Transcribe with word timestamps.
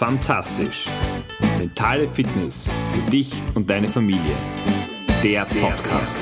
Fantastisch. 0.00 0.86
Mentale 1.58 2.08
Fitness 2.08 2.70
für 2.94 3.10
dich 3.10 3.34
und 3.54 3.68
deine 3.68 3.86
Familie. 3.86 4.34
Der 5.22 5.44
Podcast. 5.44 6.18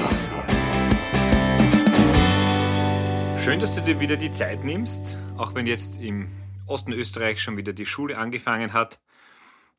Schön, 3.41 3.61
dass 3.61 3.73
du 3.73 3.81
dir 3.81 4.01
wieder 4.01 4.17
die 4.17 4.33
Zeit 4.33 4.65
nimmst, 4.65 5.17
auch 5.37 5.55
wenn 5.55 5.69
jetzt 5.69 6.01
im 6.01 6.29
Osten 6.67 6.93
Österreich 6.93 7.41
schon 7.41 7.57
wieder 7.57 7.73
die 7.73 7.87
Schule 7.87 8.19
angefangen 8.19 8.73
hat, 8.73 8.99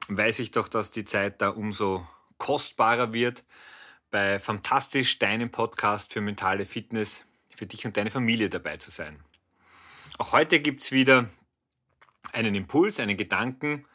weiß 0.08 0.40
ich 0.40 0.52
doch, 0.52 0.70
dass 0.70 0.92
die 0.92 1.04
Zeit 1.04 1.42
da 1.42 1.50
umso 1.50 2.08
kostbarer 2.38 3.12
wird, 3.12 3.44
bei 4.12 4.40
Fantastisch, 4.40 5.20
deinem 5.20 5.52
Podcast 5.52 6.14
für 6.14 6.22
mentale 6.22 6.66
Fitness, 6.66 7.26
für 7.54 7.66
dich 7.66 7.86
und 7.86 7.98
deine 7.98 8.12
Familie 8.12 8.50
dabei 8.50 8.78
zu 8.78 8.92
sein. 8.92 9.20
Auch 10.18 10.32
heute 10.32 10.62
gibt 10.62 10.84
es 10.84 10.94
wieder 10.94 11.28
einen 12.32 12.56
Impuls, 12.56 13.02
einen 13.02 13.18
Gedanken, 13.18 13.86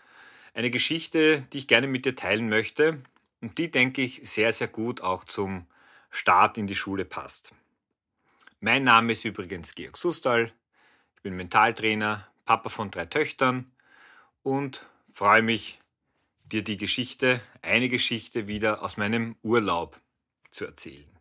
eine 0.55 0.71
Geschichte, 0.71 1.43
die 1.53 1.59
ich 1.59 1.69
gerne 1.69 1.89
mit 1.89 2.07
dir 2.07 2.15
teilen 2.15 2.49
möchte 2.49 3.03
und 3.41 3.59
die, 3.59 3.71
denke 3.71 4.03
ich, 4.03 4.21
sehr, 4.29 4.53
sehr 4.53 4.69
gut 4.69 5.01
auch 5.03 5.25
zum 5.25 5.67
Start 6.11 6.57
in 6.57 6.67
die 6.67 6.77
Schule 6.77 7.05
passt. 7.05 7.53
Mein 8.61 8.85
Name 8.85 9.13
ist 9.13 9.25
übrigens 9.25 9.75
Georg 9.75 9.99
Sustal, 9.99 10.53
ich 11.17 11.23
bin 11.23 11.37
Mentaltrainer, 11.37 12.27
Papa 12.45 12.69
von 12.69 12.91
drei 12.91 13.07
Töchtern 13.07 13.71
und 14.43 14.87
freue 15.13 15.43
mich, 15.43 15.81
dir 16.45 16.63
die 16.63 16.77
Geschichte, 16.77 17.41
eine 17.63 17.89
Geschichte 17.89 18.47
wieder 18.47 18.83
aus 18.83 18.97
meinem 18.97 19.37
Urlaub 19.43 20.01
zu 20.51 20.65
erzählen. 20.67 21.14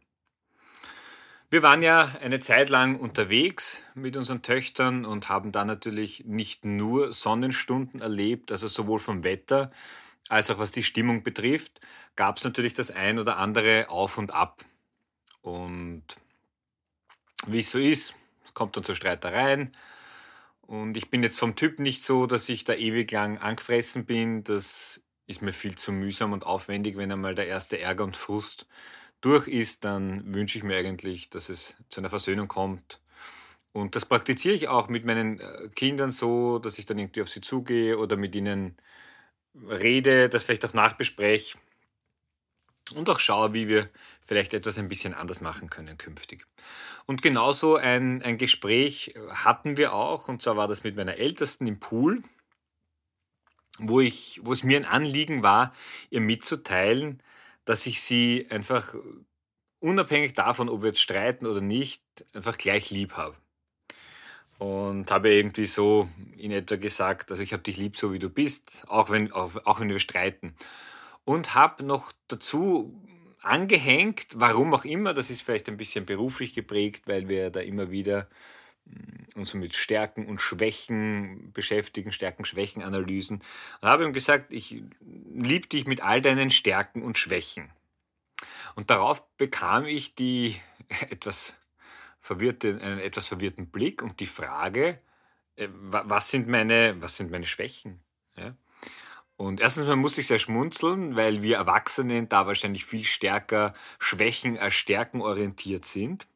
Wir 1.53 1.61
waren 1.61 1.83
ja 1.83 2.15
eine 2.19 2.39
Zeit 2.39 2.69
lang 2.69 2.95
unterwegs 2.95 3.83
mit 3.93 4.17
unseren 4.17 4.41
Töchtern 4.41 5.05
und 5.05 5.29
haben 5.29 5.51
da 5.51 5.65
natürlich 5.65 6.25
nicht 6.25 6.65
nur 6.65 7.13
Sonnenstunden 7.13 8.01
erlebt, 8.01 8.51
also 8.51 8.67
sowohl 8.67 8.97
vom 8.97 9.23
Wetter 9.23 9.71
als 10.29 10.49
auch 10.49 10.57
was 10.57 10.71
die 10.71 10.81
Stimmung 10.81 11.21
betrifft, 11.21 11.79
gab 12.15 12.37
es 12.37 12.43
natürlich 12.43 12.73
das 12.73 12.89
ein 12.89 13.19
oder 13.19 13.37
andere 13.37 13.85
auf 13.89 14.17
und 14.17 14.31
ab. 14.31 14.65
Und 15.43 16.01
wie 17.45 17.59
es 17.59 17.69
so 17.69 17.77
ist, 17.77 18.15
es 18.43 18.55
kommt 18.55 18.75
dann 18.75 18.83
zu 18.83 18.95
Streitereien. 18.95 19.77
Und 20.63 20.97
ich 20.97 21.11
bin 21.11 21.21
jetzt 21.21 21.37
vom 21.37 21.55
Typ 21.55 21.77
nicht 21.77 22.03
so, 22.03 22.25
dass 22.25 22.49
ich 22.49 22.63
da 22.63 22.73
ewig 22.73 23.11
lang 23.11 23.37
angefressen 23.37 24.05
bin. 24.05 24.43
Das 24.43 25.03
ist 25.27 25.43
mir 25.43 25.53
viel 25.53 25.75
zu 25.75 25.91
mühsam 25.91 26.33
und 26.33 26.47
aufwendig, 26.47 26.97
wenn 26.97 27.11
einmal 27.11 27.35
der 27.35 27.45
erste 27.45 27.79
Ärger 27.79 28.05
und 28.05 28.17
Frust 28.17 28.65
durch 29.23 29.47
ist, 29.47 29.85
dann 29.85 30.33
wünsche 30.33 30.57
ich 30.57 30.63
mir 30.63 30.77
eigentlich, 30.77 31.29
dass 31.29 31.49
es 31.49 31.75
zu 31.89 32.01
einer 32.01 32.09
Versöhnung 32.09 32.47
kommt. 32.47 32.99
Und 33.71 33.95
das 33.95 34.05
praktiziere 34.05 34.53
ich 34.53 34.67
auch 34.67 34.89
mit 34.89 35.05
meinen 35.05 35.39
äh, 35.39 35.69
Kindern 35.69 36.11
so, 36.11 36.59
dass 36.59 36.77
ich 36.77 36.85
dann 36.85 36.99
irgendwie 36.99 37.21
auf 37.21 37.29
sie 37.29 37.41
zugehe 37.41 37.97
oder 37.97 38.17
mit 38.17 38.35
ihnen 38.35 38.77
rede, 39.55 40.29
das 40.29 40.43
vielleicht 40.43 40.65
auch 40.65 40.73
nachbespreche 40.73 41.57
und 42.93 43.09
auch 43.09 43.19
schaue, 43.19 43.53
wie 43.53 43.67
wir 43.67 43.89
vielleicht 44.25 44.53
etwas 44.53 44.77
ein 44.77 44.89
bisschen 44.89 45.13
anders 45.13 45.41
machen 45.41 45.69
können 45.69 45.97
künftig. 45.97 46.45
Und 47.05 47.21
genauso 47.21 47.77
ein, 47.77 48.21
ein 48.21 48.37
Gespräch 48.37 49.15
hatten 49.29 49.77
wir 49.77 49.93
auch, 49.93 50.27
und 50.27 50.41
zwar 50.41 50.57
war 50.57 50.67
das 50.67 50.83
mit 50.83 50.95
meiner 50.95 51.15
Ältesten 51.15 51.65
im 51.65 51.79
Pool, 51.79 52.23
wo, 53.79 54.01
ich, 54.01 54.39
wo 54.43 54.53
es 54.53 54.63
mir 54.63 54.77
ein 54.77 54.85
Anliegen 54.85 55.43
war, 55.43 55.73
ihr 56.09 56.21
mitzuteilen, 56.21 57.21
dass 57.65 57.85
ich 57.85 58.01
sie 58.01 58.47
einfach 58.49 58.95
unabhängig 59.79 60.33
davon, 60.33 60.69
ob 60.69 60.81
wir 60.81 60.89
jetzt 60.89 61.01
streiten 61.01 61.45
oder 61.45 61.61
nicht, 61.61 62.03
einfach 62.33 62.57
gleich 62.57 62.89
lieb 62.89 63.13
habe. 63.13 63.35
Und 64.59 65.11
habe 65.11 65.33
irgendwie 65.33 65.65
so 65.65 66.09
in 66.37 66.51
etwa 66.51 66.77
gesagt, 66.77 67.31
also 67.31 67.43
ich 67.43 67.51
habe 67.51 67.63
dich 67.63 67.77
lieb, 67.77 67.97
so 67.97 68.13
wie 68.13 68.19
du 68.19 68.29
bist, 68.29 68.85
auch 68.87 69.09
wenn, 69.09 69.31
auch 69.31 69.79
wenn 69.79 69.89
wir 69.89 69.99
streiten. 69.99 70.55
Und 71.25 71.53
habe 71.53 71.83
noch 71.83 72.13
dazu 72.27 72.93
angehängt, 73.41 74.27
warum 74.35 74.73
auch 74.73 74.85
immer, 74.85 75.13
das 75.13 75.29
ist 75.29 75.41
vielleicht 75.41 75.67
ein 75.67 75.77
bisschen 75.77 76.05
beruflich 76.05 76.53
geprägt, 76.53 77.03
weil 77.07 77.27
wir 77.27 77.49
da 77.49 77.59
immer 77.59 77.91
wieder 77.91 78.29
mm, 78.85 79.39
uns 79.39 79.53
mit 79.53 79.75
Stärken 79.75 80.25
und 80.25 80.41
Schwächen 80.41 81.51
beschäftigen, 81.53 82.11
Stärken-Schwächen-Analysen. 82.11 83.41
Und 83.81 83.87
habe 83.87 84.03
ihm 84.03 84.13
gesagt, 84.13 84.51
ich 84.51 84.83
liebe 85.33 85.67
dich 85.67 85.85
mit 85.85 86.03
all 86.03 86.21
deinen 86.21 86.51
Stärken 86.51 87.01
und 87.01 87.17
Schwächen. 87.17 87.71
Und 88.75 88.89
darauf 88.89 89.25
bekam 89.37 89.85
ich 89.85 90.15
die 90.15 90.59
etwas 91.09 91.55
verwirrte, 92.19 92.79
einen 92.81 92.99
etwas 92.99 93.27
verwirrten 93.27 93.69
Blick 93.69 94.01
und 94.01 94.19
die 94.19 94.25
Frage, 94.25 94.99
äh, 95.55 95.67
was 95.71 96.31
sind 96.31 96.47
meine, 96.47 96.95
was 97.01 97.17
sind 97.17 97.31
meine 97.31 97.45
Schwächen? 97.45 97.99
Ja? 98.37 98.55
Und 99.35 99.59
erstens 99.59 99.87
mal 99.87 99.95
musste 99.95 100.21
ich 100.21 100.27
sehr 100.27 100.39
schmunzeln, 100.39 101.15
weil 101.15 101.41
wir 101.41 101.57
Erwachsenen 101.57 102.29
da 102.29 102.47
wahrscheinlich 102.47 102.85
viel 102.85 103.03
stärker 103.03 103.73
Schwächen 103.99 104.57
als 104.57 104.75
Stärken 104.75 105.21
orientiert 105.21 105.85
sind. 105.85 106.27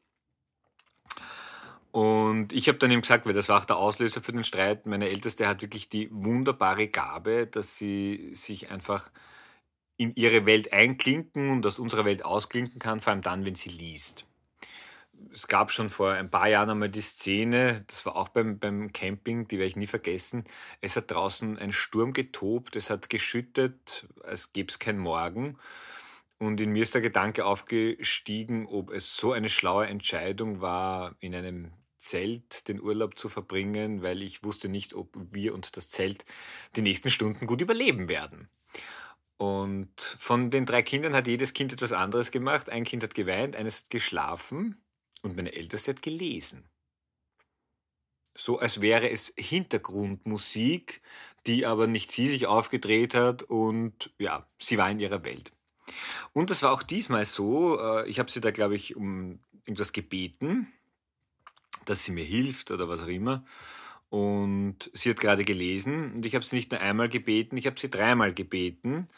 Und 1.91 2.53
ich 2.53 2.67
habe 2.67 2.77
dann 2.77 2.91
ihm 2.91 3.01
gesagt, 3.01 3.25
weil 3.25 3.33
das 3.33 3.49
war 3.49 3.59
auch 3.59 3.65
der 3.65 3.77
Auslöser 3.77 4.21
für 4.21 4.31
den 4.31 4.43
Streit, 4.43 4.85
meine 4.85 5.09
Älteste 5.09 5.47
hat 5.47 5.61
wirklich 5.61 5.89
die 5.89 6.09
wunderbare 6.11 6.87
Gabe, 6.89 7.47
dass 7.47 7.77
sie 7.77 8.31
sich 8.33 8.69
einfach 8.69 9.09
in 9.97 10.13
ihre 10.15 10.45
Welt 10.45 10.73
einklinken 10.73 11.49
und 11.49 11.65
aus 11.65 11.79
unserer 11.79 12.05
Welt 12.05 12.23
ausklinken 12.23 12.79
kann, 12.79 13.01
vor 13.01 13.13
allem 13.13 13.21
dann, 13.21 13.45
wenn 13.45 13.55
sie 13.55 13.69
liest. 13.69 14.25
Es 15.33 15.47
gab 15.47 15.71
schon 15.71 15.89
vor 15.89 16.11
ein 16.11 16.29
paar 16.29 16.47
Jahren 16.47 16.69
einmal 16.69 16.89
die 16.89 17.01
Szene, 17.01 17.83
das 17.87 18.05
war 18.05 18.15
auch 18.15 18.29
beim, 18.29 18.59
beim 18.59 18.93
Camping, 18.93 19.47
die 19.47 19.57
werde 19.57 19.69
ich 19.69 19.75
nie 19.75 19.87
vergessen. 19.87 20.43
Es 20.81 20.95
hat 20.95 21.09
draußen 21.09 21.57
ein 21.57 21.71
Sturm 21.71 22.13
getobt, 22.13 22.75
es 22.75 22.91
hat 22.91 23.09
geschüttet, 23.09 24.07
als 24.23 24.53
gäbe 24.53 24.69
es 24.69 24.77
kein 24.77 24.99
Morgen. 24.99 25.57
Und 26.39 26.61
in 26.61 26.71
mir 26.71 26.83
ist 26.83 26.93
der 26.93 27.01
Gedanke 27.01 27.45
aufgestiegen, 27.45 28.67
ob 28.67 28.91
es 28.91 29.15
so 29.15 29.31
eine 29.31 29.49
schlaue 29.49 29.87
Entscheidung 29.87 30.61
war, 30.61 31.15
in 31.19 31.33
einem 31.33 31.73
Zelt 31.97 32.67
den 32.67 32.79
Urlaub 32.79 33.17
zu 33.17 33.27
verbringen, 33.27 34.03
weil 34.03 34.21
ich 34.21 34.43
wusste 34.43 34.69
nicht, 34.69 34.93
ob 34.93 35.15
wir 35.31 35.55
und 35.55 35.75
das 35.77 35.89
Zelt 35.89 36.25
die 36.75 36.83
nächsten 36.83 37.09
Stunden 37.09 37.47
gut 37.47 37.61
überleben 37.61 38.07
werden. 38.07 38.49
Und 39.37 40.01
von 40.19 40.51
den 40.51 40.65
drei 40.65 40.81
Kindern 40.83 41.15
hat 41.15 41.27
jedes 41.27 41.53
Kind 41.53 41.73
etwas 41.73 41.91
anderes 41.91 42.31
gemacht. 42.31 42.69
Ein 42.69 42.83
Kind 42.83 43.03
hat 43.03 43.15
geweint, 43.15 43.55
eines 43.55 43.83
hat 43.83 43.89
geschlafen 43.89 44.83
und 45.23 45.35
meine 45.35 45.53
Älteste 45.53 45.91
hat 45.91 46.01
gelesen. 46.01 46.69
So 48.35 48.59
als 48.59 48.81
wäre 48.81 49.09
es 49.09 49.33
Hintergrundmusik, 49.35 51.01
die 51.47 51.65
aber 51.65 51.87
nicht 51.87 52.11
sie 52.11 52.27
sich 52.27 52.45
aufgedreht 52.45 53.15
hat 53.15 53.41
und 53.41 54.11
ja, 54.19 54.47
sie 54.59 54.77
war 54.77 54.91
in 54.91 54.99
ihrer 54.99 55.23
Welt. 55.23 55.51
Und 56.33 56.49
das 56.49 56.63
war 56.63 56.71
auch 56.71 56.83
diesmal 56.83 57.25
so. 57.25 57.79
Äh, 57.79 58.09
ich 58.09 58.19
habe 58.19 58.31
sie 58.31 58.41
da, 58.41 58.51
glaube 58.51 58.75
ich, 58.75 58.95
um 58.95 59.39
irgendwas 59.65 59.93
gebeten, 59.93 60.67
dass 61.85 62.03
sie 62.03 62.11
mir 62.11 62.23
hilft 62.23 62.71
oder 62.71 62.89
was 62.89 63.01
auch 63.01 63.07
immer. 63.07 63.43
Und 64.09 64.89
sie 64.93 65.09
hat 65.09 65.19
gerade 65.19 65.43
gelesen 65.43 66.13
und 66.15 66.25
ich 66.25 66.33
habe 66.33 66.45
sie 66.45 66.55
nicht 66.55 66.71
nur 66.71 66.79
einmal 66.79 67.09
gebeten, 67.09 67.57
ich 67.57 67.65
habe 67.65 67.79
sie 67.79 67.89
dreimal 67.89 68.33
gebeten, 68.33 69.09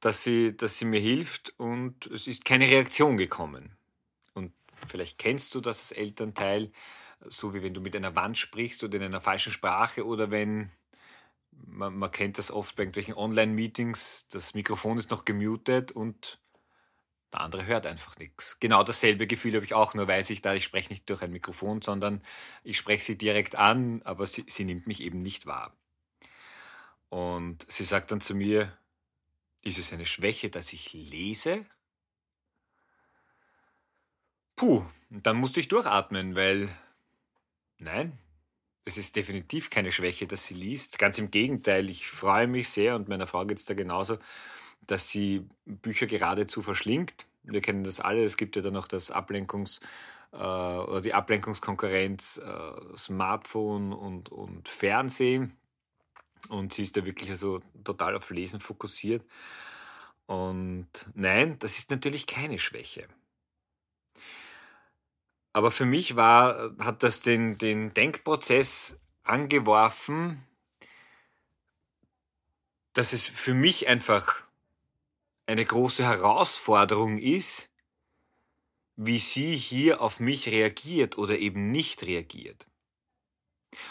dass 0.00 0.24
sie, 0.24 0.56
dass 0.56 0.76
sie 0.76 0.84
mir 0.84 1.00
hilft 1.00 1.54
und 1.58 2.06
es 2.06 2.26
ist 2.26 2.44
keine 2.44 2.66
Reaktion 2.66 3.16
gekommen. 3.16 3.76
Und 4.34 4.52
vielleicht 4.86 5.18
kennst 5.18 5.54
du 5.54 5.60
das 5.60 5.78
als 5.78 5.92
Elternteil, 5.92 6.72
so 7.24 7.54
wie 7.54 7.62
wenn 7.62 7.74
du 7.74 7.80
mit 7.80 7.94
einer 7.94 8.16
Wand 8.16 8.36
sprichst 8.36 8.82
oder 8.82 8.96
in 8.96 9.04
einer 9.04 9.20
falschen 9.20 9.52
Sprache 9.52 10.04
oder 10.04 10.32
wenn, 10.32 10.72
man, 11.66 11.96
man 11.96 12.10
kennt 12.10 12.38
das 12.38 12.50
oft 12.50 12.76
bei 12.76 12.82
irgendwelchen 12.82 13.14
Online-Meetings, 13.14 14.28
das 14.28 14.54
Mikrofon 14.54 14.98
ist 14.98 15.10
noch 15.10 15.24
gemutet 15.24 15.92
und 15.92 16.40
der 17.32 17.40
andere 17.40 17.64
hört 17.64 17.86
einfach 17.86 18.18
nichts. 18.18 18.60
Genau 18.60 18.82
dasselbe 18.82 19.26
Gefühl 19.26 19.54
habe 19.54 19.64
ich 19.64 19.74
auch, 19.74 19.94
nur 19.94 20.06
weiß 20.06 20.30
ich 20.30 20.42
da, 20.42 20.54
ich 20.54 20.64
spreche 20.64 20.90
nicht 20.90 21.08
durch 21.08 21.22
ein 21.22 21.32
Mikrofon, 21.32 21.80
sondern 21.80 22.22
ich 22.62 22.76
spreche 22.76 23.04
sie 23.04 23.16
direkt 23.16 23.56
an, 23.56 24.02
aber 24.02 24.26
sie, 24.26 24.44
sie 24.48 24.64
nimmt 24.64 24.86
mich 24.86 25.00
eben 25.00 25.22
nicht 25.22 25.46
wahr. 25.46 25.74
Und 27.08 27.64
sie 27.68 27.84
sagt 27.84 28.10
dann 28.10 28.20
zu 28.20 28.34
mir, 28.34 28.76
ist 29.62 29.78
es 29.78 29.92
eine 29.92 30.06
Schwäche, 30.06 30.50
dass 30.50 30.72
ich 30.72 30.92
lese? 30.92 31.64
Puh, 34.56 34.84
dann 35.08 35.36
musste 35.36 35.60
ich 35.60 35.68
durchatmen, 35.68 36.34
weil 36.34 36.68
nein, 37.78 38.18
es 38.84 38.98
ist 38.98 39.16
definitiv 39.16 39.70
keine 39.70 39.92
Schwäche, 39.92 40.26
dass 40.26 40.46
sie 40.46 40.54
liest. 40.54 40.98
Ganz 40.98 41.18
im 41.18 41.30
Gegenteil, 41.30 41.88
ich 41.90 42.08
freue 42.08 42.46
mich 42.46 42.68
sehr 42.68 42.96
und 42.96 43.08
meiner 43.08 43.26
Frau 43.26 43.44
geht 43.44 43.58
es 43.58 43.64
da 43.64 43.74
genauso, 43.74 44.18
dass 44.86 45.08
sie 45.08 45.46
Bücher 45.64 46.06
geradezu 46.06 46.62
verschlingt. 46.62 47.26
Wir 47.44 47.60
kennen 47.60 47.84
das 47.84 48.00
alle. 48.00 48.24
Es 48.24 48.36
gibt 48.36 48.56
ja 48.56 48.62
dann 48.62 48.74
noch 48.74 48.88
das 48.88 49.12
Ablenkungs- 49.12 49.80
äh, 50.32 50.36
oder 50.36 51.00
die 51.00 51.14
Ablenkungskonkurrenz 51.14 52.38
äh, 52.38 52.96
Smartphone 52.96 53.92
und, 53.92 54.30
und 54.30 54.68
Fernsehen. 54.68 55.56
Und 56.48 56.72
sie 56.72 56.82
ist 56.82 56.96
da 56.96 57.04
wirklich 57.04 57.30
also 57.30 57.60
total 57.84 58.16
auf 58.16 58.30
Lesen 58.30 58.60
fokussiert. 58.60 59.24
Und 60.26 60.88
nein, 61.14 61.58
das 61.60 61.78
ist 61.78 61.90
natürlich 61.90 62.26
keine 62.26 62.58
Schwäche. 62.58 63.06
Aber 65.52 65.70
für 65.70 65.84
mich 65.84 66.16
war, 66.16 66.74
hat 66.78 67.02
das 67.02 67.20
den, 67.20 67.58
den 67.58 67.92
Denkprozess 67.92 69.00
angeworfen, 69.22 70.46
dass 72.94 73.12
es 73.12 73.26
für 73.26 73.54
mich 73.54 73.88
einfach 73.88 74.44
eine 75.46 75.64
große 75.64 76.04
Herausforderung 76.04 77.18
ist, 77.18 77.70
wie 78.96 79.18
sie 79.18 79.56
hier 79.56 80.00
auf 80.00 80.20
mich 80.20 80.48
reagiert 80.48 81.18
oder 81.18 81.38
eben 81.38 81.70
nicht 81.70 82.02
reagiert. 82.02 82.66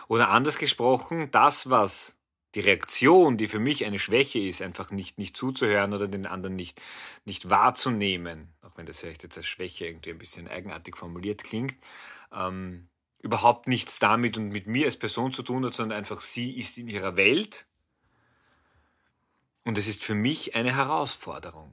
Oder 0.08 0.30
anders 0.30 0.58
gesprochen, 0.58 1.32
das, 1.32 1.70
was 1.70 2.16
die 2.56 2.60
Reaktion, 2.60 3.38
die 3.38 3.48
für 3.48 3.60
mich 3.60 3.86
eine 3.86 4.00
Schwäche 4.00 4.40
ist, 4.40 4.62
einfach 4.62 4.92
nicht, 4.92 5.18
nicht 5.18 5.38
zuzuhören 5.38 5.94
oder 5.94 6.08
den 6.08 6.26
anderen 6.26 6.56
nicht, 6.56 6.82
nicht 7.26 7.50
wahrzunehmen, 7.50 8.54
auch 8.62 8.78
wenn 8.78 8.86
das 8.86 9.00
vielleicht 9.00 9.24
jetzt 9.24 9.38
als 9.38 9.48
Schwäche 9.48 9.86
irgendwie 9.86 10.12
ein 10.12 10.18
bisschen 10.18 10.48
eigenartig 10.48 10.98
formuliert 10.98 11.44
klingt, 11.44 11.76
ähm, 12.34 12.90
überhaupt 13.20 13.68
nichts 13.68 14.00
damit 14.00 14.38
und 14.38 14.50
mit 14.50 14.68
mir 14.68 14.86
als 14.86 14.98
Person 14.98 15.32
zu 15.32 15.44
tun 15.44 15.66
hat, 15.66 15.74
sondern 15.74 15.98
einfach 15.98 16.22
sie 16.22 16.60
ist 16.60 16.78
in 16.78 16.88
ihrer 16.88 17.16
Welt 17.16 17.68
und 19.64 19.78
es 19.78 19.88
ist 19.88 20.04
für 20.04 20.16
mich 20.16 20.56
eine 20.56 20.76
Herausforderung. 20.76 21.72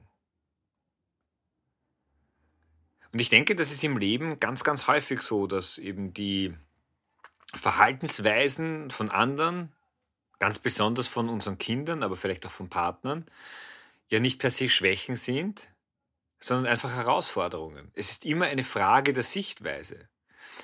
Und 3.11 3.19
ich 3.19 3.29
denke, 3.29 3.55
das 3.55 3.71
ist 3.71 3.83
im 3.83 3.97
Leben 3.97 4.39
ganz, 4.39 4.63
ganz 4.63 4.87
häufig 4.87 5.21
so, 5.21 5.47
dass 5.47 5.79
eben 5.79 6.13
die 6.13 6.53
Verhaltensweisen 7.53 8.91
von 8.91 9.09
anderen, 9.09 9.73
ganz 10.39 10.59
besonders 10.59 11.07
von 11.07 11.29
unseren 11.29 11.57
Kindern, 11.57 12.03
aber 12.03 12.17
vielleicht 12.17 12.45
auch 12.45 12.51
von 12.51 12.69
Partnern, 12.69 13.25
ja 14.07 14.19
nicht 14.19 14.39
per 14.39 14.51
se 14.51 14.69
Schwächen 14.69 15.15
sind, 15.15 15.69
sondern 16.39 16.71
einfach 16.71 16.95
Herausforderungen. 16.95 17.91
Es 17.93 18.11
ist 18.11 18.25
immer 18.25 18.45
eine 18.45 18.63
Frage 18.63 19.13
der 19.13 19.23
Sichtweise. 19.23 20.07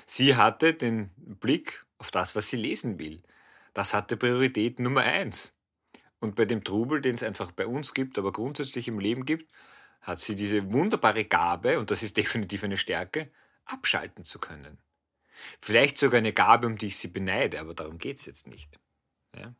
Sie 0.06 0.36
hatte 0.36 0.74
den 0.74 1.10
Blick 1.16 1.84
auf 1.98 2.10
das, 2.10 2.34
was 2.34 2.48
sie 2.48 2.56
lesen 2.56 2.98
will. 2.98 3.22
Das 3.74 3.94
hatte 3.94 4.16
Priorität 4.16 4.80
Nummer 4.80 5.02
eins. 5.02 5.54
Und 6.18 6.34
bei 6.34 6.46
dem 6.46 6.64
Trubel, 6.64 7.00
den 7.00 7.14
es 7.14 7.22
einfach 7.22 7.52
bei 7.52 7.66
uns 7.66 7.92
gibt, 7.92 8.18
aber 8.18 8.32
grundsätzlich 8.32 8.88
im 8.88 8.98
Leben 8.98 9.26
gibt, 9.26 9.52
hat 10.00 10.18
sie 10.18 10.34
diese 10.34 10.72
wunderbare 10.72 11.24
Gabe, 11.24 11.78
und 11.78 11.90
das 11.90 12.02
ist 12.02 12.16
definitiv 12.16 12.64
eine 12.64 12.78
Stärke, 12.78 13.30
abschalten 13.64 14.24
zu 14.24 14.38
können. 14.38 14.78
Vielleicht 15.60 15.98
sogar 15.98 16.18
eine 16.18 16.32
Gabe, 16.32 16.66
um 16.66 16.78
die 16.78 16.86
ich 16.86 16.96
sie 16.96 17.08
beneide, 17.08 17.60
aber 17.60 17.74
darum 17.74 17.98
geht 17.98 18.18
es 18.18 18.26
jetzt 18.26 18.46
nicht. 18.46 18.78
Ja? 19.36 19.54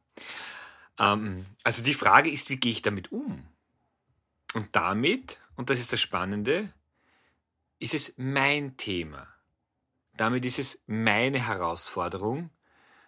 Ähm, 0.98 1.46
also 1.62 1.82
die 1.82 1.94
Frage 1.94 2.30
ist, 2.30 2.50
wie 2.50 2.56
gehe 2.56 2.72
ich 2.72 2.82
damit 2.82 3.12
um? 3.12 3.46
Und 4.54 4.74
damit, 4.74 5.40
und 5.56 5.70
das 5.70 5.78
ist 5.78 5.92
das 5.92 6.00
Spannende, 6.00 6.72
ist 7.78 7.94
es 7.94 8.14
mein 8.16 8.76
Thema. 8.76 9.28
Damit 10.16 10.44
ist 10.44 10.58
es 10.58 10.82
meine 10.86 11.46
Herausforderung, 11.46 12.50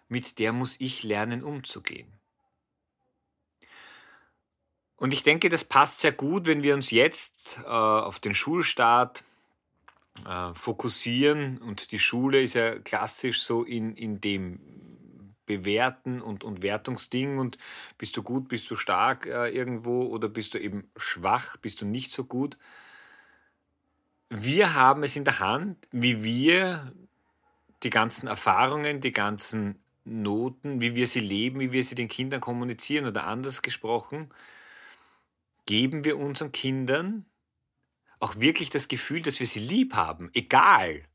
mit 0.07 0.37
der 0.39 0.53
muss 0.53 0.75
ich 0.79 1.03
lernen 1.03 1.43
umzugehen. 1.43 2.13
Und 4.95 5.13
ich 5.13 5.23
denke, 5.23 5.49
das 5.49 5.63
passt 5.63 6.01
sehr 6.01 6.11
gut, 6.11 6.45
wenn 6.45 6.61
wir 6.61 6.73
uns 6.73 6.91
jetzt 6.91 7.59
äh, 7.63 7.67
auf 7.67 8.19
den 8.19 8.35
Schulstart 8.35 9.23
äh, 10.27 10.53
fokussieren. 10.53 11.57
Und 11.59 11.91
die 11.91 11.99
Schule 11.99 12.41
ist 12.41 12.53
ja 12.53 12.77
klassisch 12.79 13.41
so 13.41 13.63
in, 13.63 13.95
in 13.95 14.19
dem 14.19 14.88
Bewerten 15.49 16.21
und, 16.21 16.43
und 16.43 16.61
Wertungsding. 16.61 17.39
Und 17.39 17.57
bist 17.97 18.15
du 18.15 18.21
gut, 18.21 18.47
bist 18.49 18.69
du 18.69 18.75
stark 18.75 19.25
äh, 19.25 19.49
irgendwo 19.49 20.03
oder 20.03 20.29
bist 20.29 20.53
du 20.53 20.59
eben 20.59 20.91
schwach, 20.95 21.57
bist 21.57 21.81
du 21.81 21.87
nicht 21.87 22.11
so 22.11 22.23
gut. 22.23 22.59
Wir 24.29 24.75
haben 24.75 25.01
es 25.03 25.15
in 25.15 25.25
der 25.25 25.39
Hand, 25.39 25.87
wie 25.91 26.23
wir 26.23 26.93
die 27.81 27.89
ganzen 27.89 28.27
Erfahrungen, 28.27 29.01
die 29.01 29.11
ganzen 29.11 29.79
Noten, 30.05 30.81
wie 30.81 30.93
wir 30.93 31.07
sie 31.07 31.19
leben, 31.19 31.59
wie 31.59 31.71
wir 31.71 31.83
sie 31.83 31.95
den 31.95 32.09
Kindern 32.09 32.41
kommunizieren 32.41 33.07
oder 33.07 33.25
anders 33.25 33.63
gesprochen, 33.63 34.29
geben 35.65 36.03
wir 36.03 36.19
unseren 36.19 36.51
Kindern 36.51 37.25
auch 38.19 38.35
wirklich 38.35 38.69
das 38.69 38.87
Gefühl, 38.87 39.23
dass 39.23 39.39
wir 39.39 39.47
sie 39.47 39.61
lieb 39.61 39.95
haben, 39.95 40.29
egal 40.33 41.05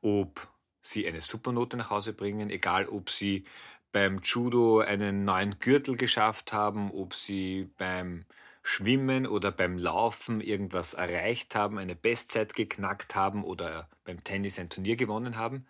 ob 0.00 0.51
sie 0.82 1.06
eine 1.06 1.20
Supernote 1.20 1.76
nach 1.76 1.90
Hause 1.90 2.12
bringen, 2.12 2.50
egal 2.50 2.88
ob 2.88 3.10
sie 3.10 3.44
beim 3.92 4.20
Judo 4.22 4.80
einen 4.80 5.24
neuen 5.24 5.58
Gürtel 5.58 5.96
geschafft 5.96 6.52
haben, 6.52 6.90
ob 6.90 7.14
sie 7.14 7.70
beim 7.78 8.24
Schwimmen 8.62 9.26
oder 9.26 9.52
beim 9.52 9.76
Laufen 9.76 10.40
irgendwas 10.40 10.94
erreicht 10.94 11.54
haben, 11.54 11.78
eine 11.78 11.96
Bestzeit 11.96 12.54
geknackt 12.54 13.14
haben 13.14 13.44
oder 13.44 13.88
beim 14.04 14.22
Tennis 14.24 14.58
ein 14.58 14.70
Turnier 14.70 14.96
gewonnen 14.96 15.36
haben? 15.36 15.66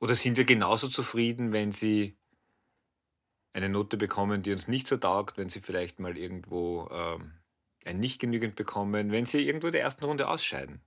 Oder 0.00 0.14
sind 0.14 0.36
wir 0.36 0.44
genauso 0.44 0.88
zufrieden, 0.88 1.52
wenn 1.52 1.72
sie 1.72 2.16
eine 3.52 3.68
Note 3.68 3.96
bekommen, 3.96 4.42
die 4.42 4.52
uns 4.52 4.68
nicht 4.68 4.86
so 4.86 4.96
taugt, 4.98 5.38
wenn 5.38 5.48
sie 5.48 5.60
vielleicht 5.60 5.98
mal 5.98 6.18
irgendwo 6.18 6.88
ähm, 6.90 7.32
ein 7.84 7.98
nicht 7.98 8.20
genügend 8.20 8.56
bekommen, 8.56 9.12
wenn 9.12 9.24
sie 9.26 9.46
irgendwo 9.46 9.68
in 9.68 9.72
der 9.72 9.82
ersten 9.82 10.04
Runde 10.04 10.28
ausscheiden. 10.28 10.80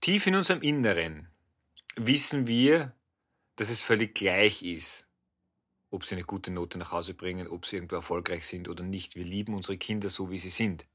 Tief 0.00 0.26
in 0.26 0.34
unserem 0.34 0.62
Inneren 0.62 1.28
wissen 1.96 2.46
wir, 2.46 2.94
dass 3.56 3.70
es 3.70 3.82
völlig 3.82 4.14
gleich 4.14 4.62
ist, 4.62 5.06
ob 5.90 6.04
sie 6.04 6.14
eine 6.14 6.24
gute 6.24 6.50
Note 6.50 6.78
nach 6.78 6.92
Hause 6.92 7.14
bringen, 7.14 7.48
ob 7.48 7.66
sie 7.66 7.76
irgendwo 7.76 7.96
erfolgreich 7.96 8.46
sind 8.46 8.68
oder 8.68 8.82
nicht. 8.82 9.14
Wir 9.16 9.24
lieben 9.24 9.54
unsere 9.54 9.78
Kinder 9.78 10.08
so, 10.08 10.30
wie 10.30 10.38
sie 10.38 10.48
sind. 10.48 10.86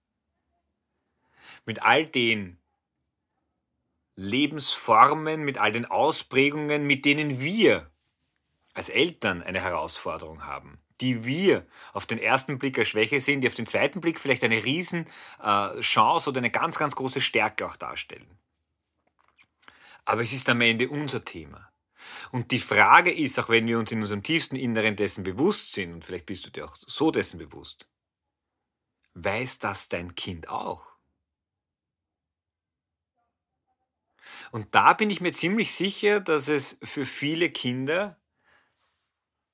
Mit 1.65 1.81
all 1.83 2.06
den 2.06 2.57
Lebensformen, 4.15 5.44
mit 5.44 5.57
all 5.57 5.71
den 5.71 5.85
Ausprägungen, 5.85 6.85
mit 6.85 7.06
denen 7.06 7.39
wir 7.39 7.89
als 8.74 8.89
Eltern 8.89 9.42
eine 9.42 9.62
Herausforderung 9.62 10.45
haben, 10.45 10.80
die 11.00 11.24
wir 11.24 11.65
auf 11.94 12.06
den 12.06 12.19
ersten 12.19 12.59
Blick 12.59 12.77
als 12.77 12.89
Schwäche 12.89 13.21
sehen, 13.21 13.39
die 13.39 13.47
auf 13.47 13.56
den 13.56 13.65
zweiten 13.65 14.01
Blick 14.01 14.19
vielleicht 14.19 14.44
eine 14.44 14.63
riesen 14.65 15.07
äh, 15.42 15.80
oder 15.97 16.38
eine 16.38 16.51
ganz, 16.51 16.77
ganz 16.77 16.95
große 16.95 17.21
Stärke 17.21 17.65
auch 17.65 17.77
darstellen. 17.77 18.27
Aber 20.09 20.23
es 20.23 20.33
ist 20.33 20.50
am 20.50 20.59
Ende 20.61 20.89
unser 20.89 21.23
Thema. 21.23 21.71
Und 22.31 22.50
die 22.50 22.57
Frage 22.57 23.13
ist, 23.13 23.38
auch 23.38 23.47
wenn 23.47 23.67
wir 23.67 23.77
uns 23.77 23.91
in 23.91 24.01
unserem 24.01 24.23
tiefsten 24.23 24.56
Inneren 24.56 24.95
dessen 24.95 25.23
bewusst 25.23 25.73
sind, 25.73 25.94
und 25.94 26.03
vielleicht 26.03 26.25
bist 26.25 26.47
du 26.47 26.50
dir 26.50 26.65
auch 26.65 26.77
so 26.79 27.11
dessen 27.11 27.38
bewusst, 27.38 27.88
weiß 29.13 29.59
das 29.59 29.88
dein 29.88 30.15
Kind 30.15 30.50
auch? 30.50 30.94
Und 34.51 34.73
da 34.73 34.94
bin 34.94 35.11
ich 35.11 35.21
mir 35.21 35.31
ziemlich 35.31 35.75
sicher, 35.75 36.19
dass 36.19 36.47
es 36.47 36.80
für 36.81 37.06
viele 37.06 37.51
Kinder 37.51 38.19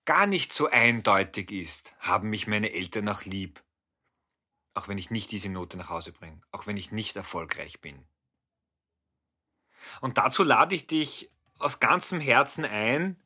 gar 0.06 0.26
nicht 0.26 0.54
so 0.54 0.68
eindeutig 0.70 1.52
ist, 1.52 1.94
haben 2.00 2.30
mich 2.30 2.48
meine 2.48 2.72
Eltern 2.72 3.04
noch 3.04 3.26
lieb. 3.26 3.62
Auch 4.74 4.88
wenn 4.88 4.98
ich 4.98 5.12
nicht 5.12 5.32
diese 5.32 5.50
Note 5.50 5.76
nach 5.76 5.90
Hause 5.90 6.14
bringe, 6.14 6.40
auch 6.54 6.66
wenn 6.66 6.78
ich 6.78 6.94
nicht 6.94 7.18
erfolgreich 7.18 7.82
bin. 7.82 8.08
Und 10.02 10.18
dazu 10.18 10.44
lade 10.44 10.76
ich 10.76 10.88
dich 10.88 11.32
aus 11.60 11.80
ganzem 11.80 12.20
Herzen 12.20 12.66
ein, 12.66 13.18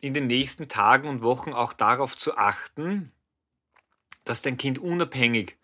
in 0.00 0.14
den 0.14 0.26
nächsten 0.26 0.68
Tagen 0.68 1.08
und 1.08 1.22
Wochen 1.22 1.52
auch 1.52 1.72
darauf 1.72 2.16
zu 2.16 2.36
achten, 2.36 3.12
dass 4.24 4.42
dein 4.42 4.56
Kind 4.56 4.78
unabhängig 4.78 5.58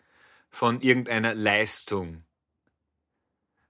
von 0.49 0.81
irgendeiner 0.81 1.33
Leistung 1.33 2.23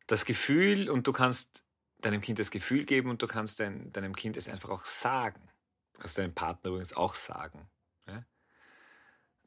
das 0.07 0.25
Gefühl, 0.25 0.89
und 0.89 1.05
du 1.07 1.11
kannst 1.11 1.63
deinem 1.99 2.21
Kind 2.21 2.39
das 2.39 2.51
Gefühl 2.51 2.85
geben 2.85 3.09
und 3.09 3.21
du 3.21 3.27
kannst 3.27 3.59
dein, 3.59 3.91
deinem 3.91 4.15
Kind 4.15 4.37
es 4.37 4.49
einfach 4.49 4.69
auch 4.69 4.85
sagen, 4.85 5.41
kannst 5.99 6.17
deinem 6.17 6.33
Partner 6.33 6.69
übrigens 6.69 6.93
auch 6.93 7.15
sagen, 7.15 7.69
ja? 8.07 8.23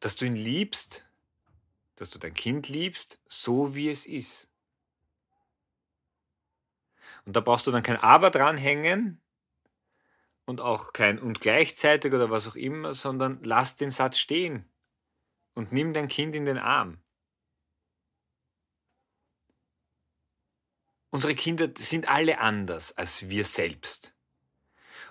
dass 0.01 0.17
du 0.17 0.27
ihn 0.27 0.37
liebst, 0.37 1.07
dass 1.97 2.11
du 2.11 2.19
dein 2.19 2.35
Kind 2.35 2.69
liebst, 2.69 3.21
so 3.27 3.75
wie 3.75 3.91
es 3.91 4.07
ist. 4.07 4.50
Und 7.25 7.37
da 7.37 7.41
brauchst 7.41 7.67
du 7.67 7.71
dann 7.71 7.83
kein 7.83 7.97
Aber 7.97 8.31
dranhängen 8.31 9.21
und 10.45 10.61
auch 10.61 10.93
kein 10.93 11.19
und 11.19 11.41
gleichzeitig 11.41 12.13
oder 12.13 12.31
was 12.31 12.49
auch 12.49 12.57
immer, 12.57 12.95
sondern 12.95 13.41
lass 13.45 13.77
den 13.77 13.91
Satz 13.91 14.19
stehen 14.19 14.69
und 15.55 15.73
nimm 15.73 15.93
dein 15.93 16.09
Kind 16.09 16.35
in 16.35 16.47
den 16.47 16.59
Arm. 16.59 16.99
Unsere 21.11 21.35
Kinder 21.35 21.69
sind 21.77 22.09
alle 22.09 22.39
anders 22.39 22.97
als 22.97 23.29
wir 23.29 23.45
selbst. 23.45 24.15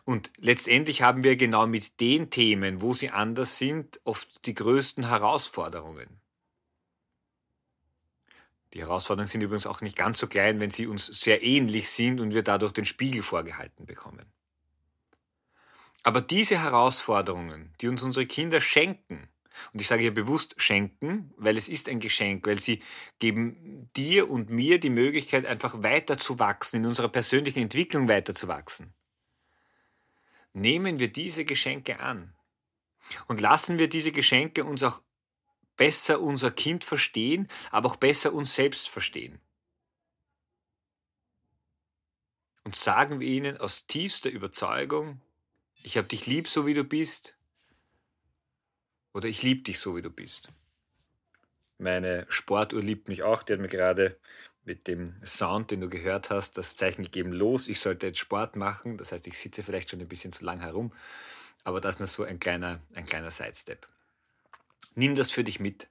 Und 0.06 0.32
letztendlich 0.38 1.02
haben 1.02 1.24
wir 1.24 1.36
genau 1.36 1.68
mit 1.68 2.00
den 2.00 2.30
Themen, 2.30 2.82
wo 2.82 2.94
sie 2.94 3.10
anders 3.10 3.58
sind, 3.58 4.00
oft 4.06 4.46
die 4.46 4.54
größten 4.54 5.08
Herausforderungen. 5.08 6.22
Die 8.74 8.82
Herausforderungen 8.82 9.28
sind 9.28 9.42
übrigens 9.42 9.66
auch 9.66 9.82
nicht 9.82 9.96
ganz 9.96 10.20
so 10.20 10.28
klein, 10.28 10.60
wenn 10.60 10.70
sie 10.70 10.88
uns 10.88 11.08
sehr 11.08 11.44
ähnlich 11.44 11.90
sind 11.90 12.20
und 12.20 12.34
wir 12.34 12.44
dadurch 12.44 12.72
den 12.72 12.86
Spiegel 12.86 13.24
vorgehalten 13.24 13.86
bekommen. 13.86 14.32
Aber 16.04 16.22
diese 16.22 16.58
Herausforderungen, 16.58 17.74
die 17.82 17.88
uns 17.88 18.04
unsere 18.04 18.26
Kinder 18.26 18.62
schenken, 18.62 19.28
und 19.74 19.82
ich 19.82 19.88
sage 19.88 20.04
hier 20.04 20.14
bewusst 20.14 20.56
schenken, 20.58 21.34
weil 21.36 21.58
es 21.58 21.68
ist 21.68 21.90
ein 21.90 22.00
Geschenk, 22.00 22.48
weil 22.48 22.60
sie 22.60 22.82
geben 23.18 23.90
dir 23.98 24.30
und 24.30 24.50
mir 24.50 24.80
die 24.80 24.90
Möglichkeit, 24.90 25.46
einfach 25.46 25.84
weiter 25.84 26.18
zu 26.18 26.40
wachsen, 26.40 26.78
in 26.78 26.86
unserer 26.86 27.10
persönlichen 27.10 27.64
Entwicklung 27.64 28.08
weiter 28.08 28.34
zu 28.34 28.48
wachsen 28.48 28.94
nehmen 30.54 31.00
wir 31.00 31.12
diese 31.12 31.46
Geschenke 31.46 32.00
an. 32.00 32.34
Und 33.28 33.42
lassen 33.42 33.80
wir 33.80 33.90
diese 33.90 34.12
Geschenke 34.12 34.64
uns 34.66 34.84
auch 34.84 35.02
besser 35.80 36.20
unser 36.20 36.52
Kind 36.52 36.84
verstehen, 36.84 37.48
aber 37.72 37.90
auch 37.90 37.96
besser 37.96 38.34
uns 38.34 38.54
selbst 38.54 38.90
verstehen. 38.90 39.40
Und 42.66 42.76
sagen 42.76 43.22
wir 43.22 43.28
ihnen 43.28 43.58
aus 43.58 43.88
tiefster 43.88 44.30
Überzeugung, 44.30 45.22
ich 45.82 45.96
habe 45.98 46.10
dich 46.10 46.28
lieb, 46.28 46.50
so 46.50 46.68
wie 46.68 46.74
du 46.74 46.84
bist, 46.84 47.38
oder 49.14 49.30
ich 49.30 49.42
liebe 49.42 49.62
dich, 49.62 49.80
so 49.80 49.96
wie 49.96 50.02
du 50.02 50.10
bist. 50.10 50.50
Meine 51.78 52.26
Sportuhr 52.28 52.82
liebt 52.82 53.08
mich 53.08 53.24
auch, 53.24 53.42
die 53.42 53.54
hat 53.54 53.62
mir 53.62 53.70
gerade 53.70 54.20
mit 54.66 54.86
dem 54.86 55.16
Sound, 55.26 55.72
den 55.72 55.80
du 55.80 55.90
gehört 55.90 56.30
hast, 56.30 56.58
das 56.58 56.76
Zeichen 56.76 57.04
gegeben, 57.04 57.32
los, 57.32 57.70
ich 57.70 57.80
sollte 57.80 58.08
jetzt 58.08 58.20
Sport 58.20 58.58
machen. 58.58 58.98
Das 58.98 59.14
heißt, 59.14 59.26
ich 59.28 59.40
sitze 59.40 59.64
vielleicht 59.64 59.92
schon 59.92 60.02
ein 60.02 60.10
bisschen 60.10 60.34
zu 60.34 60.44
lang 60.44 60.60
herum, 60.60 60.92
aber 61.64 61.80
das 61.80 61.96
ist 61.96 62.00
nur 62.00 62.08
so 62.08 62.24
ein 62.26 62.42
kleiner, 62.42 62.82
ein 62.94 63.06
kleiner 63.06 63.32
Sidestep. 63.32 63.88
Nimm 64.96 65.16
das 65.16 65.32
für 65.32 65.44
dich 65.44 65.60
mit. 65.60 65.90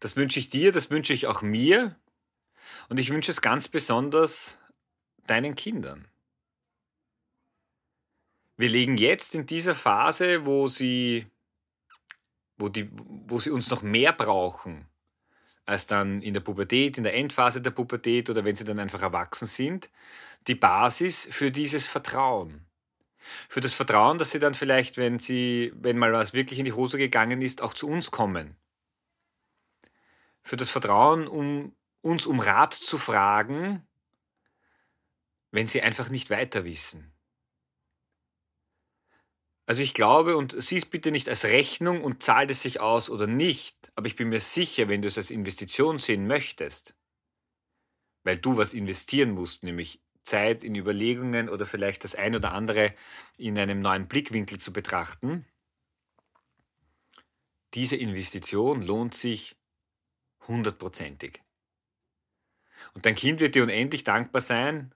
Das 0.00 0.16
wünsche 0.16 0.38
ich 0.38 0.48
dir, 0.48 0.72
das 0.72 0.90
wünsche 0.90 1.12
ich 1.12 1.26
auch 1.26 1.42
mir 1.42 1.96
und 2.88 3.00
ich 3.00 3.10
wünsche 3.10 3.30
es 3.30 3.40
ganz 3.40 3.68
besonders 3.68 4.58
deinen 5.26 5.54
Kindern. 5.54 6.08
Wir 8.56 8.68
legen 8.68 8.96
jetzt 8.96 9.34
in 9.34 9.46
dieser 9.46 9.74
Phase, 9.74 10.44
wo 10.44 10.66
sie, 10.66 11.26
wo, 12.56 12.68
die, 12.68 12.90
wo 12.92 13.38
sie 13.38 13.50
uns 13.50 13.70
noch 13.70 13.82
mehr 13.82 14.12
brauchen, 14.12 14.88
als 15.64 15.86
dann 15.86 16.22
in 16.22 16.34
der 16.34 16.40
Pubertät, 16.40 16.98
in 16.98 17.04
der 17.04 17.14
Endphase 17.14 17.60
der 17.60 17.70
Pubertät 17.70 18.30
oder 18.30 18.44
wenn 18.44 18.56
sie 18.56 18.64
dann 18.64 18.80
einfach 18.80 19.02
erwachsen 19.02 19.46
sind, 19.46 19.90
die 20.46 20.54
Basis 20.54 21.28
für 21.30 21.50
dieses 21.50 21.86
Vertrauen. 21.86 22.67
Für 23.48 23.60
das 23.60 23.74
Vertrauen, 23.74 24.18
dass 24.18 24.30
sie 24.30 24.38
dann 24.38 24.54
vielleicht, 24.54 24.96
wenn 24.96 25.18
sie, 25.18 25.72
wenn 25.76 25.98
mal 25.98 26.12
was 26.12 26.34
wirklich 26.34 26.58
in 26.58 26.64
die 26.64 26.72
Hose 26.72 26.98
gegangen 26.98 27.42
ist, 27.42 27.62
auch 27.62 27.74
zu 27.74 27.88
uns 27.88 28.10
kommen. 28.10 28.56
Für 30.42 30.56
das 30.56 30.70
Vertrauen, 30.70 31.26
um 31.26 31.74
uns 32.00 32.26
um 32.26 32.40
Rat 32.40 32.74
zu 32.74 32.98
fragen, 32.98 33.86
wenn 35.50 35.66
sie 35.66 35.82
einfach 35.82 36.08
nicht 36.08 36.30
weiter 36.30 36.64
wissen. 36.64 37.12
Also 39.68 39.82
ich 39.82 39.92
glaube, 39.92 40.38
und 40.38 40.56
sieh 40.58 40.78
es 40.78 40.86
bitte 40.86 41.10
nicht 41.10 41.28
als 41.28 41.44
Rechnung 41.44 42.02
und 42.02 42.22
zahlt 42.22 42.50
es 42.50 42.62
sich 42.62 42.80
aus 42.80 43.10
oder 43.10 43.26
nicht, 43.26 43.92
aber 43.96 44.06
ich 44.06 44.16
bin 44.16 44.30
mir 44.30 44.40
sicher, 44.40 44.88
wenn 44.88 45.02
du 45.02 45.08
es 45.08 45.18
als 45.18 45.30
Investition 45.30 45.98
sehen 45.98 46.26
möchtest, 46.26 46.96
weil 48.24 48.38
du 48.38 48.56
was 48.56 48.72
investieren 48.72 49.32
musst, 49.32 49.64
nämlich 49.64 50.00
Zeit 50.28 50.62
in 50.62 50.74
Überlegungen 50.74 51.48
oder 51.48 51.66
vielleicht 51.66 52.04
das 52.04 52.14
ein 52.14 52.36
oder 52.36 52.52
andere 52.52 52.94
in 53.38 53.58
einem 53.58 53.80
neuen 53.80 54.08
Blickwinkel 54.08 54.58
zu 54.58 54.72
betrachten, 54.72 55.46
diese 57.74 57.96
Investition 57.96 58.82
lohnt 58.82 59.14
sich 59.14 59.56
hundertprozentig. 60.46 61.42
Und 62.94 63.06
dein 63.06 63.14
Kind 63.14 63.40
wird 63.40 63.54
dir 63.54 63.62
unendlich 63.62 64.04
dankbar 64.04 64.42
sein 64.42 64.94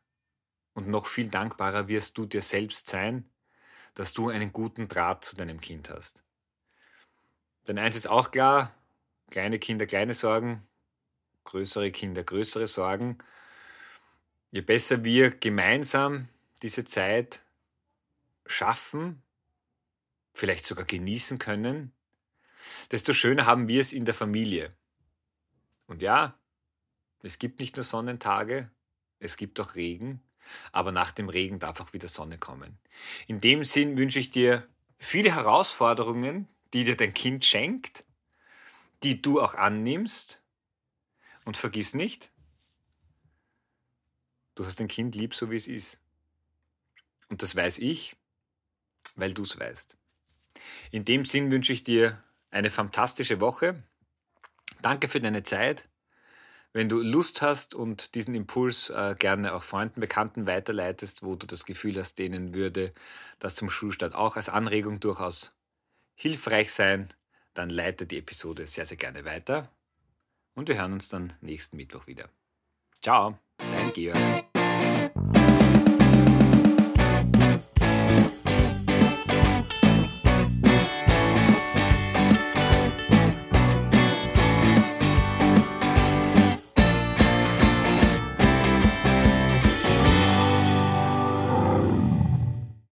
und 0.75 0.89
noch 0.89 1.07
viel 1.07 1.29
dankbarer 1.29 1.89
wirst 1.89 2.17
du 2.17 2.27
dir 2.27 2.43
selbst 2.43 2.89
sein, 2.89 3.31
dass 3.95 4.13
du 4.13 4.29
einen 4.29 4.53
guten 4.53 4.89
Draht 4.89 5.25
zu 5.25 5.37
deinem 5.37 5.61
Kind 5.61 5.91
hast. 5.91 6.25
Denn 7.67 7.79
eins 7.79 7.97
ist 7.97 8.07
auch 8.07 8.31
klar, 8.31 8.75
kleine 9.31 9.59
Kinder 9.59 9.87
kleine 9.87 10.15
Sorgen, 10.15 10.67
größere 11.45 11.91
Kinder 11.91 12.25
größere 12.25 12.67
Sorgen. 12.67 13.19
Je 14.53 14.61
besser 14.61 15.03
wir 15.03 15.31
gemeinsam 15.31 16.29
diese 16.61 16.85
Zeit 16.85 17.43
schaffen, 18.45 19.23
vielleicht 20.35 20.67
sogar 20.67 20.85
genießen 20.85 21.39
können, 21.39 21.91
desto 22.91 23.15
schöner 23.15 23.47
haben 23.47 23.67
wir 23.67 23.81
es 23.81 23.95
in 23.95 24.05
der 24.05 24.15
Familie. 24.15 24.75
Und 25.87 26.03
ja, 26.03 26.39
es 27.23 27.39
gibt 27.39 27.61
nicht 27.61 27.77
nur 27.77 27.85
Sonnentage, 27.85 28.71
es 29.21 29.39
gibt 29.39 29.59
auch 29.59 29.75
Regen, 29.75 30.23
aber 30.71 30.93
nach 30.93 31.13
dem 31.13 31.31
Regen 31.31 31.59
darf 31.59 31.81
auch 31.81 31.95
wieder 31.95 32.09
Sonne 32.09 32.37
kommen. 32.37 32.79
In 33.27 33.41
dem 33.41 33.65
Sinn 33.65 33.97
wünsche 33.97 34.19
ich 34.19 34.31
dir 34.31 34.69
viele 34.99 35.35
Herausforderungen, 35.35 36.47
die 36.75 36.85
dir 36.85 36.97
dein 36.99 37.15
Kind 37.15 37.47
schenkt, 37.47 38.05
die 39.03 39.23
du 39.23 39.41
auch 39.41 39.55
annimmst. 39.55 40.43
Und 41.47 41.57
vergiss 41.57 41.95
nicht, 41.95 42.32
du 44.55 44.67
hast 44.67 44.81
dein 44.81 44.89
Kind 44.89 45.15
lieb, 45.15 45.35
so 45.35 45.51
wie 45.51 45.57
es 45.57 45.67
ist. 45.67 46.01
Und 47.29 47.43
das 47.43 47.57
weiß 47.57 47.79
ich, 47.79 48.17
weil 49.15 49.33
du 49.33 49.43
es 49.43 49.59
weißt. 49.59 49.97
In 50.91 51.05
dem 51.05 51.25
Sinn 51.25 51.51
wünsche 51.51 51.73
ich 51.73 51.85
dir 51.85 52.23
eine 52.51 52.71
fantastische 52.71 53.41
Woche. 53.41 53.83
Danke 54.83 55.09
für 55.09 55.21
deine 55.21 55.43
Zeit. 55.43 55.89
Wenn 56.75 56.89
du 56.89 57.03
Lust 57.03 57.43
hast 57.43 57.75
und 57.75 58.15
diesen 58.15 58.35
Impuls 58.35 58.89
äh, 58.89 59.15
gerne 59.19 59.55
auch 59.55 59.63
Freunden, 59.63 60.01
Bekannten 60.01 60.47
weiterleitest, 60.47 61.23
wo 61.23 61.37
du 61.37 61.47
das 61.47 61.67
Gefühl 61.67 61.99
hast, 61.99 62.19
denen 62.19 62.55
würde 62.55 62.95
das 63.39 63.55
zum 63.55 63.69
Schulstart 63.69 64.15
auch 64.15 64.37
als 64.37 64.49
Anregung 64.49 64.99
durchaus 64.99 65.53
hilfreich 66.15 66.73
sein, 66.73 67.09
dann 67.53 67.69
leite 67.69 68.07
die 68.07 68.19
Episode 68.19 68.67
sehr, 68.67 68.87
sehr 68.87 68.97
gerne 68.97 69.25
weiter. 69.25 69.71
Und 70.55 70.69
wir 70.69 70.77
hören 70.77 70.95
uns 70.95 71.09
dann 71.09 71.35
nächsten 71.41 71.77
Mittwoch 71.77 72.07
wieder. 72.07 72.29
Ciao, 73.03 73.42
dein 73.83 73.93
Georg. 73.93 74.52